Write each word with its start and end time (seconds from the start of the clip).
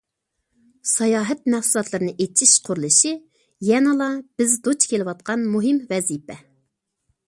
ساياھەت 0.91 1.43
مەھسۇلاتلىرىنى 1.55 2.15
ئېچىش 2.25 2.55
قۇرۇلۇشى 2.69 3.13
يەنىلا 3.71 4.11
بىز 4.39 4.59
دۇچ 4.69 4.91
كېلىۋاتقان 4.95 5.49
مۇھىم 5.57 5.87
ۋەزىپە. 5.95 6.45